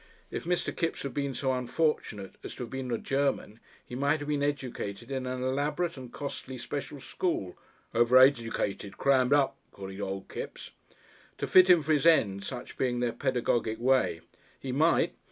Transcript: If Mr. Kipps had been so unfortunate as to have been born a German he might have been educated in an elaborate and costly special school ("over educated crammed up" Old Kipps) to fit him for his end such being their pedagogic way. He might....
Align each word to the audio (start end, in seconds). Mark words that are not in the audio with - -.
If 0.31 0.45
Mr. 0.45 0.75
Kipps 0.75 1.03
had 1.03 1.13
been 1.13 1.35
so 1.35 1.53
unfortunate 1.53 2.33
as 2.43 2.55
to 2.55 2.63
have 2.63 2.71
been 2.71 2.87
born 2.87 2.99
a 3.01 3.03
German 3.03 3.59
he 3.85 3.93
might 3.93 4.17
have 4.19 4.27
been 4.27 4.41
educated 4.41 5.11
in 5.11 5.27
an 5.27 5.43
elaborate 5.43 5.95
and 5.95 6.11
costly 6.11 6.57
special 6.57 6.99
school 6.99 7.55
("over 7.93 8.17
educated 8.17 8.97
crammed 8.97 9.31
up" 9.31 9.57
Old 9.77 10.27
Kipps) 10.27 10.71
to 11.37 11.45
fit 11.45 11.69
him 11.69 11.83
for 11.83 11.93
his 11.93 12.07
end 12.07 12.43
such 12.43 12.79
being 12.79 12.99
their 12.99 13.13
pedagogic 13.13 13.77
way. 13.79 14.21
He 14.59 14.71
might.... 14.71 15.13